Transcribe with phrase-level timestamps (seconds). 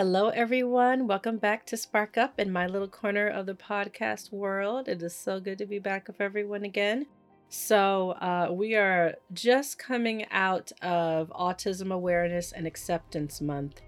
[0.00, 1.06] Hello, everyone.
[1.06, 4.88] Welcome back to SPARC Up in my little corner of the podcast world.
[4.88, 7.04] It is so good to be back with everyone again.
[7.50, 13.82] So, uh, we are just coming out of Autism Awareness and Acceptance Month.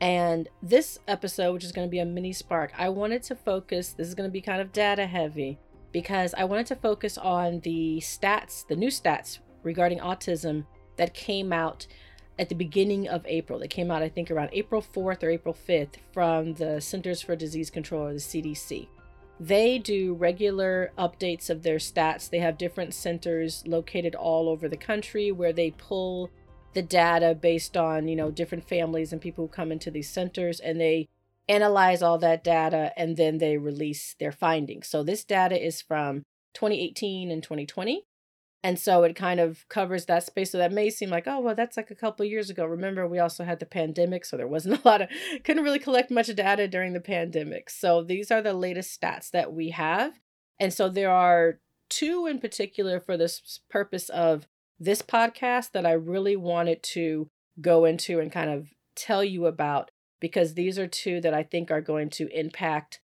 [0.00, 3.88] And this episode, which is going to be a mini SPARC, I wanted to focus,
[3.88, 5.58] this is going to be kind of data heavy
[5.90, 10.64] because I wanted to focus on the stats, the new stats regarding autism
[10.96, 11.88] that came out
[12.38, 13.58] at the beginning of April.
[13.58, 17.36] They came out, I think, around April 4th or April 5th from the Centers for
[17.36, 18.88] Disease Control or the CDC.
[19.38, 22.30] They do regular updates of their stats.
[22.30, 26.30] They have different centers located all over the country where they pull
[26.72, 30.60] the data based on, you know, different families and people who come into these centers
[30.60, 31.08] and they
[31.48, 34.88] analyze all that data and then they release their findings.
[34.88, 36.22] So this data is from
[36.54, 38.04] 2018 and 2020
[38.62, 40.50] and so it kind of covers that space.
[40.50, 42.64] So that may seem like oh well that's like a couple years ago.
[42.64, 45.08] Remember we also had the pandemic so there wasn't a lot of
[45.44, 47.70] couldn't really collect much data during the pandemic.
[47.70, 50.20] So these are the latest stats that we have.
[50.58, 54.46] And so there are two in particular for this purpose of
[54.78, 59.90] this podcast that i really wanted to go into and kind of tell you about
[60.20, 63.00] because these are two that i think are going to impact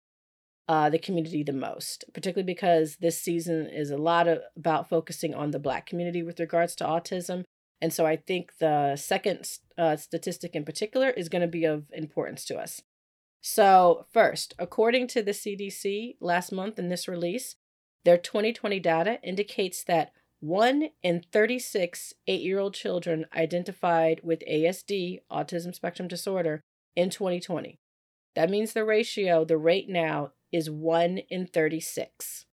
[0.69, 5.35] uh, the community the most, particularly because this season is a lot of, about focusing
[5.35, 7.45] on the Black community with regards to autism.
[7.81, 11.85] And so I think the second uh, statistic in particular is going to be of
[11.93, 12.83] importance to us.
[13.43, 17.55] So, first, according to the CDC last month in this release,
[18.05, 25.21] their 2020 data indicates that 1 in 36 eight year old children identified with ASD,
[25.31, 26.61] autism spectrum disorder,
[26.95, 27.79] in 2020.
[28.35, 32.47] That means the ratio, the rate now, is 1 in 36.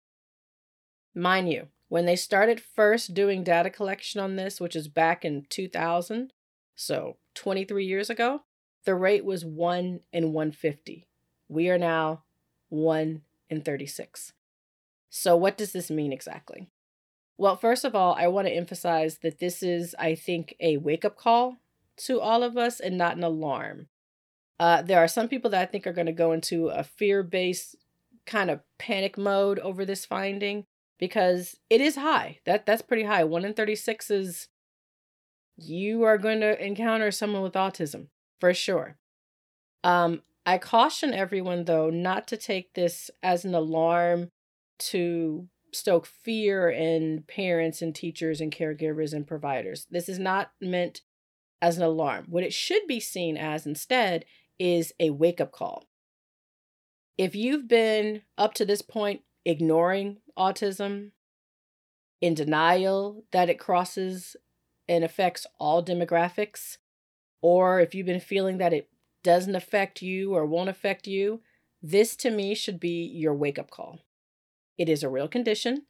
[1.14, 5.46] Mind you, when they started first doing data collection on this, which is back in
[5.48, 6.32] 2000,
[6.74, 8.42] so 23 years ago,
[8.84, 11.06] the rate was 1 in 150.
[11.48, 12.24] We are now
[12.70, 14.32] 1 in 36.
[15.10, 16.70] So, what does this mean exactly?
[17.36, 21.04] Well, first of all, I want to emphasize that this is, I think, a wake
[21.04, 21.58] up call
[21.98, 23.88] to all of us and not an alarm.
[24.58, 27.22] Uh, there are some people that I think are going to go into a fear
[27.22, 27.76] based
[28.26, 30.64] kind of panic mode over this finding
[30.98, 32.38] because it is high.
[32.46, 33.24] That that's pretty high.
[33.24, 34.48] 1 in 36 is
[35.56, 38.08] you are going to encounter someone with autism
[38.40, 38.96] for sure.
[39.84, 44.30] Um I caution everyone though not to take this as an alarm
[44.90, 49.86] to stoke fear in parents and teachers and caregivers and providers.
[49.90, 51.00] This is not meant
[51.60, 52.26] as an alarm.
[52.28, 54.24] What it should be seen as instead
[54.58, 55.86] is a wake up call.
[57.18, 61.10] If you've been up to this point ignoring autism,
[62.22, 64.36] in denial that it crosses
[64.88, 66.78] and affects all demographics,
[67.42, 68.88] or if you've been feeling that it
[69.24, 71.42] doesn't affect you or won't affect you,
[71.82, 73.98] this to me should be your wake up call.
[74.78, 75.86] It is a real condition.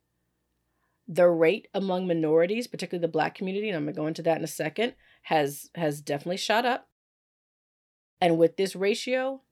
[1.06, 4.38] The rate among minorities, particularly the black community, and I'm going to go into that
[4.38, 4.94] in a second,
[5.24, 6.88] has has definitely shot up.
[8.20, 9.42] And with this ratio,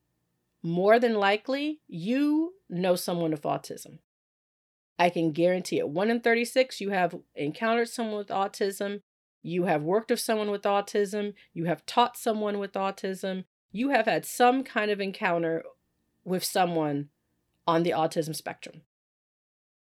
[0.62, 3.98] more than likely you know someone with autism.
[4.98, 5.88] I can guarantee it.
[5.88, 9.00] 1 in 36, you have encountered someone with autism.
[9.42, 11.32] You have worked with someone with autism.
[11.54, 13.44] You have taught someone with autism.
[13.72, 15.64] You have had some kind of encounter
[16.24, 17.08] with someone
[17.66, 18.82] on the autism spectrum.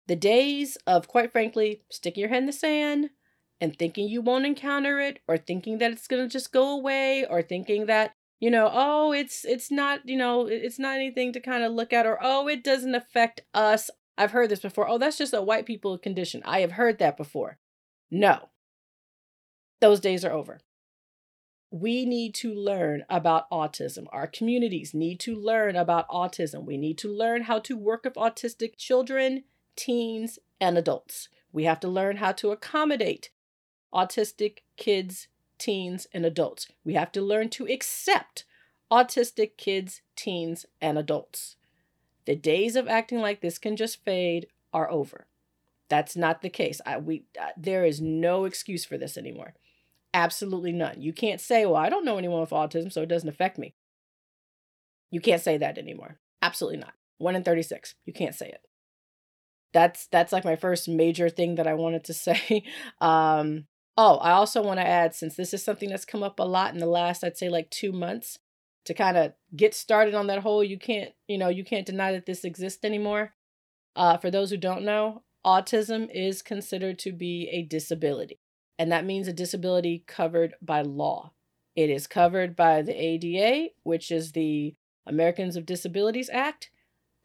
[0.05, 3.09] The days of, quite frankly, sticking your head in the sand
[3.59, 7.25] and thinking you won't encounter it, or thinking that it's going to just go away,
[7.27, 11.39] or thinking that you know oh it's it's not you know it's not anything to
[11.39, 14.97] kind of look at or oh it doesn't affect us i've heard this before oh
[14.97, 17.57] that's just a white people condition i have heard that before
[18.11, 18.49] no
[19.79, 20.59] those days are over
[21.71, 24.05] we need to learn about autism.
[24.11, 26.65] Our communities need to learn about autism.
[26.65, 29.43] We need to learn how to work with autistic children,
[29.75, 31.29] teens, and adults.
[31.51, 33.31] We have to learn how to accommodate
[33.93, 36.67] autistic kids, teens, and adults.
[36.83, 38.45] We have to learn to accept
[38.91, 41.55] autistic kids, teens, and adults.
[42.25, 45.27] The days of acting like this can just fade are over.
[45.89, 46.81] That's not the case.
[46.85, 49.53] I, we, uh, there is no excuse for this anymore.
[50.13, 51.01] Absolutely none.
[51.01, 53.73] You can't say, well, I don't know anyone with autism, so it doesn't affect me.
[55.11, 56.19] You can't say that anymore.
[56.41, 56.93] Absolutely not.
[57.19, 57.95] 1 in 36.
[58.05, 58.61] You can't say it.
[59.73, 62.63] That's that's like my first major thing that I wanted to say.
[62.99, 63.65] Um
[63.97, 66.73] Oh, I also want to add since this is something that's come up a lot
[66.73, 68.39] in the last, I'd say like two months,
[68.85, 72.11] to kind of get started on that whole you can't, you know, you can't deny
[72.11, 73.33] that this exists anymore.
[73.95, 78.39] Uh, for those who don't know, autism is considered to be a disability.
[78.79, 81.33] And that means a disability covered by law
[81.75, 86.69] It is covered by the ADA, which is the Americans with Disabilities Act,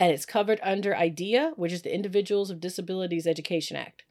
[0.00, 4.04] and it's covered under IDEA, which is the Individuals with Disabilities Education Act,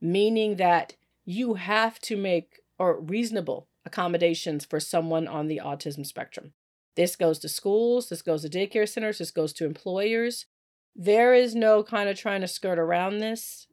[0.00, 0.96] meaning that
[1.26, 6.52] you have to make or reasonable accommodations for someone on the autism spectrum.
[6.94, 10.46] This goes to schools, this goes to daycare centers, this goes to employers.
[10.94, 13.66] There is no kind of trying to skirt around this.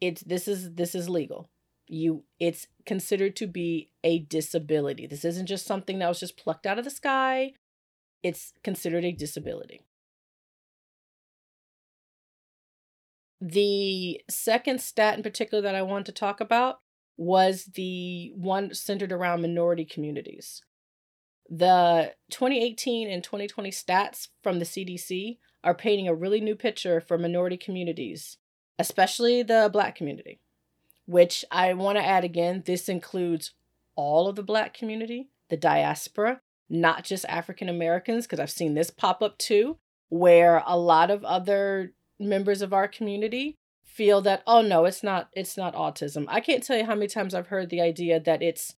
[0.00, 1.50] It's this is this is legal.
[1.86, 5.06] You it's considered to be a disability.
[5.06, 7.52] This isn't just something that was just plucked out of the sky.
[8.22, 9.82] It's considered a disability.
[13.40, 16.80] The second stat in particular that I want to talk about
[17.16, 20.62] was the one centered around minority communities.
[21.48, 27.18] The 2018 and 2020 stats from the CDC are painting a really new picture for
[27.18, 28.38] minority communities,
[28.78, 30.40] especially the Black community,
[31.06, 33.52] which I want to add again this includes
[33.94, 38.90] all of the Black community, the diaspora, not just African Americans, because I've seen this
[38.90, 39.78] pop up too,
[40.08, 45.28] where a lot of other members of our community feel that oh no it's not
[45.32, 46.24] it's not autism.
[46.28, 48.74] I can't tell you how many times i've heard the idea that it's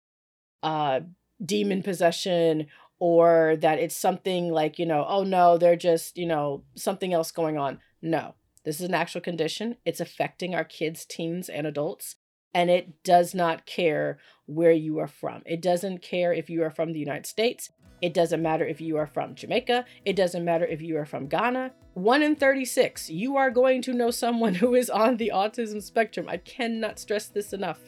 [0.63, 1.01] uh
[1.43, 2.67] demon possession
[2.97, 7.31] or that it's something like you know oh no they're just you know something else
[7.31, 7.79] going on.
[8.01, 9.77] No this is an actual condition.
[9.85, 12.15] It's affecting our kids teens and adults
[12.53, 14.17] and it does not care
[14.47, 15.43] where you are from.
[15.45, 17.69] It doesn't care if you are from the united states
[18.01, 19.85] it doesn't matter if you are from Jamaica.
[20.03, 21.71] It doesn't matter if you are from Ghana.
[21.93, 26.27] 1 in 36, you are going to know someone who is on the autism spectrum.
[26.27, 27.79] I cannot stress this enough.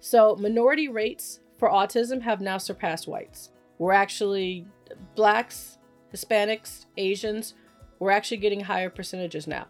[0.00, 3.50] So, minority rates for autism have now surpassed whites.
[3.78, 4.66] We're actually
[5.14, 5.78] blacks,
[6.12, 7.54] Hispanics, Asians,
[8.00, 9.66] we're actually getting higher percentages now.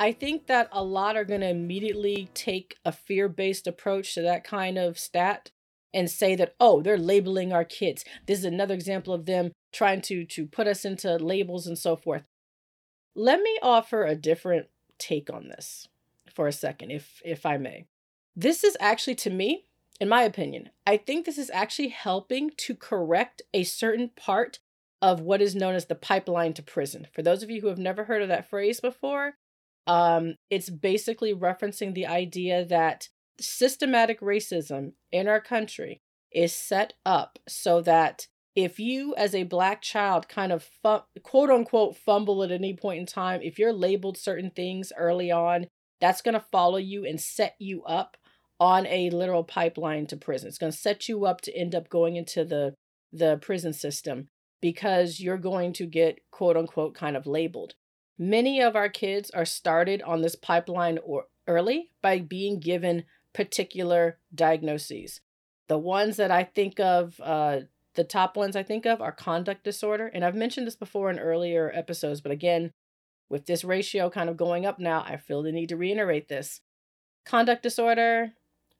[0.00, 4.22] I think that a lot are going to immediately take a fear based approach to
[4.22, 5.50] that kind of stat
[5.92, 8.04] and say that, oh, they're labeling our kids.
[8.26, 11.96] This is another example of them trying to, to put us into labels and so
[11.96, 12.22] forth.
[13.14, 14.66] Let me offer a different
[14.98, 15.88] take on this
[16.32, 17.86] for a second, if, if I may.
[18.36, 19.64] This is actually, to me,
[20.00, 24.60] in my opinion, I think this is actually helping to correct a certain part
[25.02, 27.06] of what is known as the pipeline to prison.
[27.12, 29.34] For those of you who have never heard of that phrase before,
[29.88, 33.08] um, it's basically referencing the idea that
[33.40, 39.80] systematic racism in our country is set up so that if you, as a black
[39.80, 40.68] child, kind of
[41.22, 45.66] quote unquote fumble at any point in time, if you're labeled certain things early on,
[46.00, 48.16] that's going to follow you and set you up
[48.60, 50.48] on a literal pipeline to prison.
[50.48, 52.74] It's going to set you up to end up going into the
[53.10, 54.28] the prison system
[54.60, 57.74] because you're going to get quote unquote kind of labeled.
[58.18, 64.18] Many of our kids are started on this pipeline or early by being given particular
[64.34, 65.20] diagnoses.
[65.68, 67.60] The ones that I think of, uh,
[67.94, 70.08] the top ones I think of are conduct disorder.
[70.08, 72.72] And I've mentioned this before in earlier episodes, but again,
[73.28, 76.60] with this ratio kind of going up now, I feel the need to reiterate this.
[77.24, 78.32] Conduct disorder,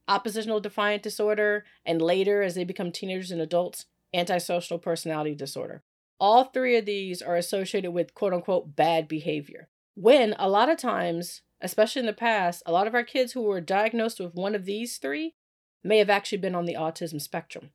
[0.08, 5.82] oppositional defiant disorder, and later, as they become teenagers and adults, antisocial personality disorder.
[6.20, 9.68] All three of these are associated with quote unquote bad behavior.
[9.94, 13.42] When a lot of times, especially in the past, a lot of our kids who
[13.42, 15.34] were diagnosed with one of these three
[15.84, 17.70] may have actually been on the autism spectrum.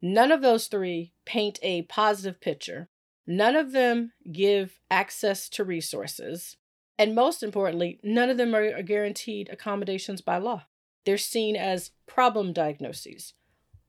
[0.00, 2.88] None of those three paint a positive picture.
[3.26, 6.56] None of them give access to resources.
[6.98, 10.64] And most importantly, none of them are guaranteed accommodations by law.
[11.04, 13.34] They're seen as problem diagnoses.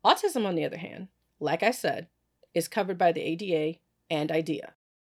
[0.06, 2.08] Autism, on the other hand, like I said,
[2.54, 3.80] is covered by the ADA
[4.12, 4.74] and IDEA.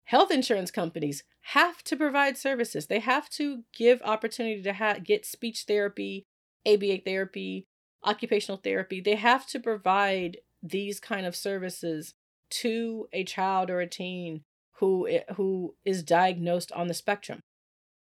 [0.05, 2.87] Health insurance companies have to provide services.
[2.87, 6.27] They have to give opportunity to ha- get speech therapy,
[6.67, 7.67] ABA therapy,
[8.05, 9.01] occupational therapy.
[9.01, 12.15] They have to provide these kind of services
[12.51, 14.43] to a child or a teen
[14.77, 17.41] who who is diagnosed on the spectrum.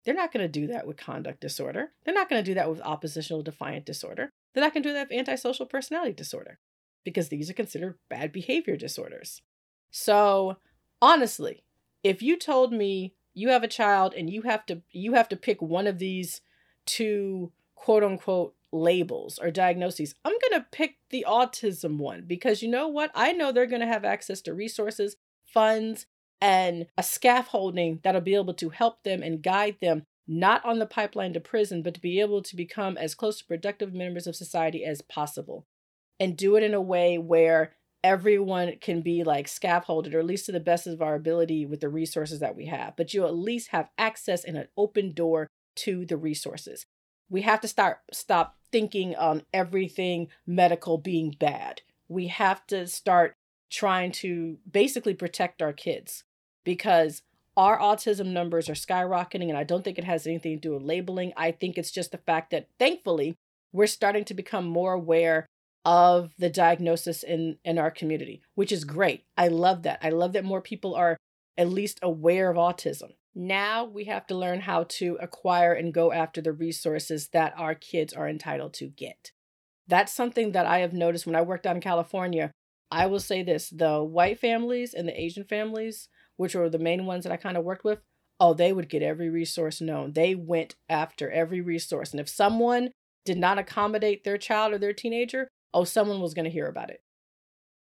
[0.04, 1.94] They're not going to do that with conduct disorder.
[2.04, 4.30] They're not going to do that with oppositional defiant disorder.
[4.54, 6.60] They're not going to do that with antisocial personality disorder
[7.06, 9.42] because these are considered bad behavior disorders.
[9.92, 10.58] So,
[11.04, 11.66] honestly,
[12.02, 15.36] if you told me you have a child and you have to you have to
[15.36, 16.40] pick one of these
[16.86, 22.70] two quote unquote labels or diagnoses, I'm going to pick the autism one because you
[22.70, 23.12] know what?
[23.14, 26.06] I know they're going to have access to resources, funds,
[26.40, 30.86] and a scaffolding that'll be able to help them and guide them not on the
[30.86, 34.38] pipeline to prison, but to be able to become as close to productive members of
[34.38, 35.66] society as possible
[36.18, 40.46] and do it in a way where everyone can be like scaffolded or at least
[40.46, 43.36] to the best of our ability with the resources that we have but you at
[43.36, 46.86] least have access and an open door to the resources
[47.30, 51.82] We have to start stop thinking on everything medical being bad.
[52.10, 53.36] We have to start
[53.70, 56.24] trying to basically protect our kids
[56.64, 57.22] because
[57.56, 60.84] our autism numbers are skyrocketing and I don't think it has anything to do with
[60.84, 61.34] labeling.
[61.38, 63.36] I think it's just the fact that thankfully
[63.72, 65.46] we're starting to become more aware
[65.86, 69.26] of the diagnosis in in our community, which is great.
[69.38, 70.00] I love that.
[70.02, 71.18] I love that more people are
[71.58, 73.12] at least aware of autism.
[73.36, 77.76] Now we have to learn how to acquire and go after the resources that our
[77.76, 79.32] kids are entitled to get.
[79.88, 82.52] That's something that I have noticed when I worked out in California.
[82.92, 87.06] I will say this the white families and the Asian families, which were the main
[87.06, 88.00] ones that I kind of worked with,
[88.40, 90.14] oh, they would get every resource known.
[90.14, 92.12] They went after every resource.
[92.12, 92.92] And if someone
[93.26, 96.90] did not accommodate their child or their teenager, oh, someone was going to hear about
[96.90, 97.02] it.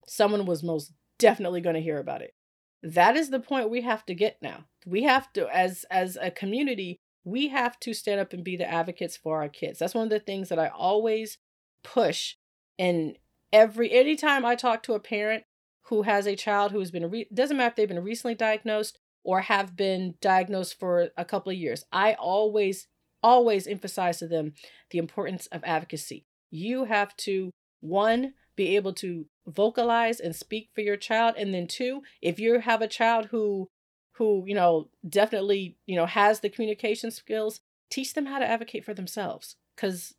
[0.07, 2.35] Someone was most definitely going to hear about it.
[2.83, 4.65] That is the point we have to get now.
[4.85, 8.69] We have to, as as a community, we have to stand up and be the
[8.69, 9.79] advocates for our kids.
[9.79, 11.39] That's one of the things that I always
[11.85, 12.35] push
[12.79, 13.17] in
[13.53, 15.45] every anytime I talk to a parent
[15.87, 18.99] who has a child who has been re- doesn't matter if they've been recently diagnosed
[19.25, 21.85] or have been diagnosed for a couple of years.
[21.93, 22.89] I always
[23.23, 24.55] always emphasize to them
[24.91, 26.27] the importance of advocacy.
[26.51, 31.67] You have to one be able to vocalize and speak for your child and then
[31.67, 33.69] two if you have a child who
[34.17, 37.61] who you know definitely you know has the communication skills
[37.91, 40.15] teach them how to advocate for themselves because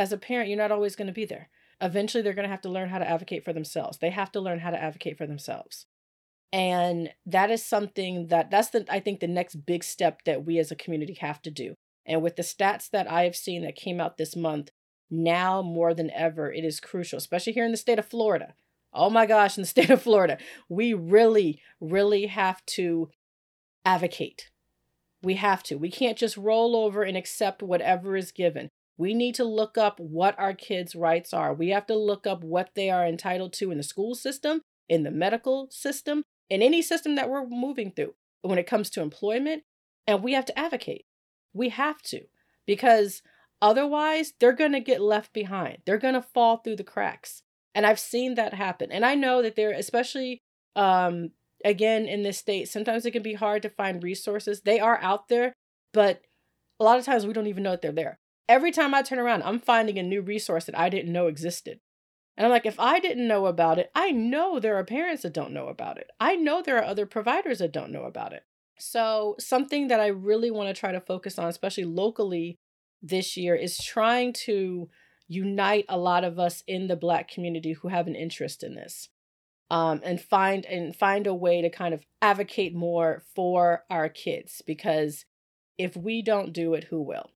[0.00, 1.50] as a parent you're not always going to be there.
[1.80, 3.98] Eventually they're going to have to learn how to advocate for themselves.
[3.98, 5.86] They have to learn how to advocate for themselves.
[6.52, 10.58] And that is something that that's the i think the next big step that we
[10.58, 11.74] as a community have to do.
[12.06, 14.70] And with the stats that i have seen that came out this month
[15.10, 18.54] now more than ever, it is crucial, especially here in the state of Florida.
[18.92, 20.38] Oh my gosh, in the state of Florida,
[20.68, 23.10] we really, really have to
[23.84, 24.50] advocate.
[25.22, 25.76] We have to.
[25.76, 28.70] We can't just roll over and accept whatever is given.
[28.96, 31.54] We need to look up what our kids' rights are.
[31.54, 35.04] We have to look up what they are entitled to in the school system, in
[35.04, 39.62] the medical system, in any system that we're moving through when it comes to employment.
[40.06, 41.06] And we have to advocate.
[41.52, 42.22] We have to,
[42.66, 43.22] because
[43.62, 45.78] Otherwise, they're going to get left behind.
[45.84, 47.42] They're going to fall through the cracks.
[47.74, 48.90] And I've seen that happen.
[48.90, 50.40] And I know that they're, especially
[50.76, 51.30] um,
[51.64, 54.62] again in this state, sometimes it can be hard to find resources.
[54.62, 55.52] They are out there,
[55.92, 56.22] but
[56.80, 58.18] a lot of times we don't even know that they're there.
[58.48, 61.78] Every time I turn around, I'm finding a new resource that I didn't know existed.
[62.36, 65.34] And I'm like, if I didn't know about it, I know there are parents that
[65.34, 66.10] don't know about it.
[66.18, 68.44] I know there are other providers that don't know about it.
[68.78, 72.58] So, something that I really want to try to focus on, especially locally,
[73.02, 74.88] this year is trying to
[75.28, 79.08] unite a lot of us in the black community who have an interest in this
[79.70, 84.62] um, and find and find a way to kind of advocate more for our kids
[84.66, 85.24] because
[85.78, 87.30] if we don't do it who will?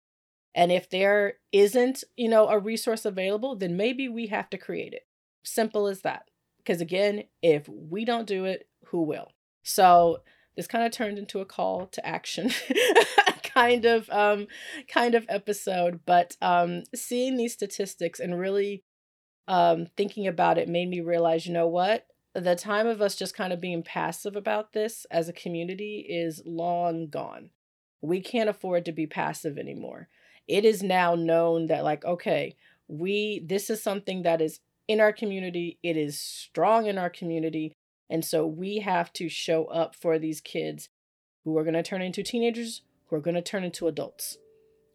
[0.56, 4.92] And if there isn't you know a resource available then maybe we have to create
[4.92, 5.06] it.
[5.44, 6.28] Simple as that.
[6.58, 9.28] Because again if we don't do it who will?
[9.62, 10.18] So
[10.56, 12.50] this kind of turned into a call to action
[13.54, 14.46] kind of um
[14.88, 18.82] kind of episode but um seeing these statistics and really
[19.48, 22.06] um thinking about it made me realize you know what?
[22.34, 26.42] The time of us just kind of being passive about this as a community is
[26.44, 27.50] long gone.
[28.00, 30.08] We can't afford to be passive anymore.
[30.48, 32.56] It is now known that like okay
[32.88, 37.72] we this is something that is in our community it is strong in our community
[38.10, 40.90] and so we have to show up for these kids
[41.44, 42.82] who are going to turn into teenagers
[43.14, 44.38] who are going to turn into adults.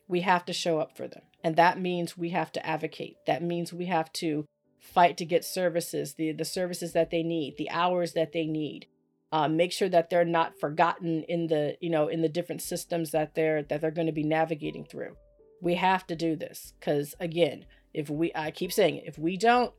[0.09, 1.21] We have to show up for them.
[1.41, 3.15] And that means we have to advocate.
[3.27, 4.45] That means we have to
[4.77, 8.87] fight to get services, the, the services that they need, the hours that they need.
[9.31, 13.11] Uh, make sure that they're not forgotten in the you know in the different systems
[13.11, 15.15] that they're that they're going to be navigating through.
[15.61, 19.37] We have to do this because again, if we I keep saying it, if we
[19.37, 19.71] don't,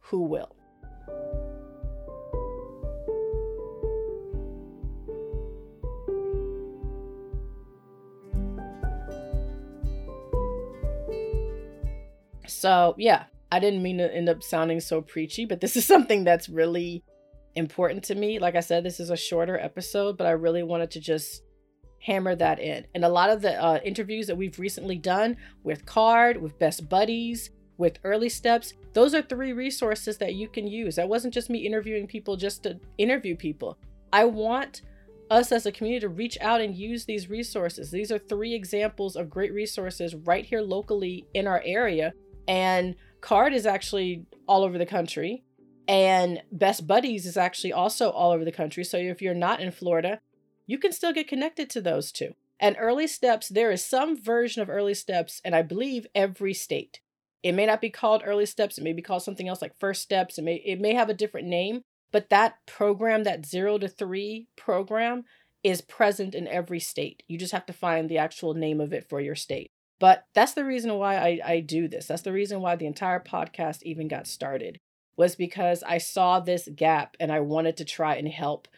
[0.00, 0.56] who will?
[12.58, 16.24] So, yeah, I didn't mean to end up sounding so preachy, but this is something
[16.24, 17.02] that's really
[17.54, 18.38] important to me.
[18.38, 21.42] Like I said, this is a shorter episode, but I really wanted to just
[22.00, 22.86] hammer that in.
[22.94, 26.88] And a lot of the uh, interviews that we've recently done with CARD, with Best
[26.88, 30.96] Buddies, with Early Steps, those are three resources that you can use.
[30.96, 33.78] That wasn't just me interviewing people just to interview people.
[34.12, 34.82] I want
[35.30, 37.90] us as a community to reach out and use these resources.
[37.90, 42.12] These are three examples of great resources right here locally in our area
[42.48, 45.44] and CARD is actually all over the country.
[45.86, 48.84] And Best Buddies is actually also all over the country.
[48.84, 50.20] So if you're not in Florida,
[50.66, 52.34] you can still get connected to those two.
[52.60, 57.00] And early steps, there is some version of early steps, and I believe every state.
[57.42, 60.02] It may not be called early steps, it may be called something else like first
[60.02, 63.86] steps, it may it may have a different name, but that program, that zero to
[63.86, 65.24] three program,
[65.62, 67.22] is present in every state.
[67.28, 69.70] You just have to find the actual name of it for your state.
[70.00, 72.06] But that's the reason why I, I do this.
[72.06, 74.78] That's the reason why the entire podcast even got started,
[75.16, 78.68] was because I saw this gap and I wanted to try and help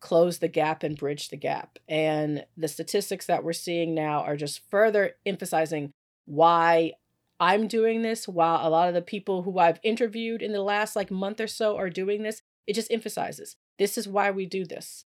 [0.00, 1.78] close the gap and bridge the gap.
[1.88, 5.92] And the statistics that we're seeing now are just further emphasizing
[6.24, 6.92] why
[7.38, 10.96] I'm doing this, while a lot of the people who I've interviewed in the last
[10.96, 12.42] like month or so are doing this.
[12.66, 15.04] It just emphasizes this is why we do this.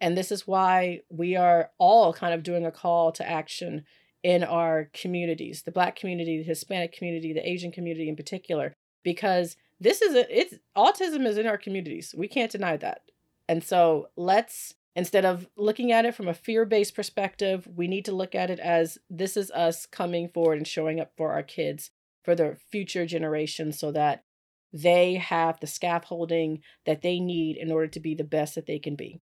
[0.00, 3.84] And this is why we are all kind of doing a call to action
[4.22, 9.56] in our communities the Black community, the Hispanic community, the Asian community in particular, because
[9.78, 12.14] this is a, it's autism is in our communities.
[12.16, 13.02] We can't deny that.
[13.48, 18.04] And so let's, instead of looking at it from a fear based perspective, we need
[18.06, 21.42] to look at it as this is us coming forward and showing up for our
[21.42, 21.90] kids,
[22.24, 24.24] for the future generations, so that
[24.72, 28.78] they have the scaffolding that they need in order to be the best that they
[28.78, 29.20] can be.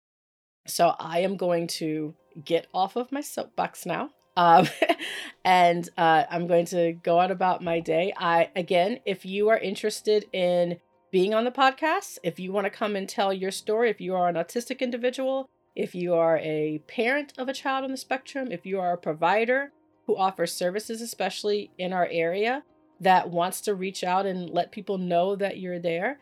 [0.66, 4.12] So I am going to get off of my soapbox now.
[4.36, 4.68] Um,
[5.46, 8.14] and uh, I'm going to go on about my day.
[8.18, 10.78] I again, if you are interested in
[11.12, 14.16] being on the podcast, if you want to come and tell your story, if you
[14.16, 18.52] are an autistic individual, if you are a parent of a child on the spectrum,
[18.52, 19.72] if you are a provider
[20.08, 22.64] who offers services, especially in our area,
[23.00, 26.20] that wants to reach out and let people know that you're there,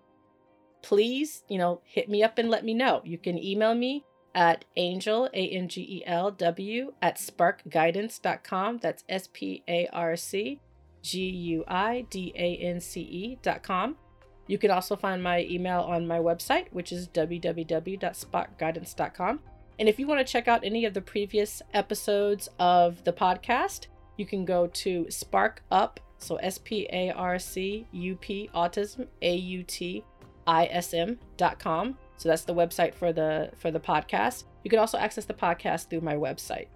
[0.82, 3.02] please, you know, hit me up and let me know.
[3.04, 8.78] You can email me at angel, A N G E L W, at sparcguidance.com.
[8.80, 10.60] That's S P A R C
[11.02, 13.98] G U I D A N C E.com.
[14.48, 19.40] You can also find my email on my website, which is www.sparcguidance.com.
[19.80, 23.88] And if you want to check out any of the previous episodes of the podcast,
[24.18, 29.08] you can go to SPARC Up, so S P A R C U P Autism,
[29.22, 30.04] A U T
[30.46, 34.44] I S M.com so that's the website for the for the podcast.
[34.64, 36.68] You can also access the podcast through my website.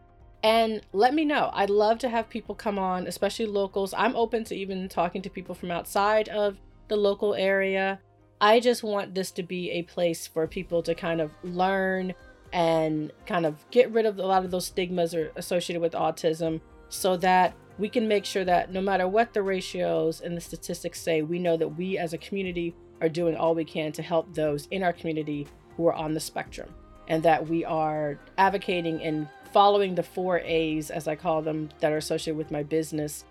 [0.42, 1.52] And let me know.
[1.54, 3.94] I'd love to have people come on, especially locals.
[3.96, 8.00] I'm open to even talking to people from outside of the local area.
[8.42, 12.16] I just want this to be a place for people to kind of learn
[12.52, 17.18] and kind of get rid of a lot of those stigmas associated with autism so
[17.18, 21.22] that we can make sure that no matter what the ratios and the statistics say,
[21.22, 24.68] we know that we as a community are doing all we can to help those
[24.68, 26.74] in our community who are on the spectrum
[27.08, 31.92] and that we are advocating and following the four A's, as I call them, that
[31.92, 33.26] are associated with my business.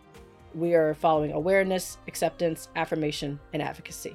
[0.54, 4.14] We are following awareness, acceptance, affirmation, and advocacy.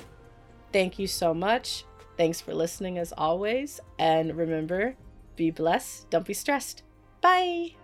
[0.71, 1.85] Thank you so much.
[2.17, 3.79] Thanks for listening as always.
[3.97, 4.95] And remember,
[5.35, 6.83] be blessed, don't be stressed.
[7.21, 7.75] Bye.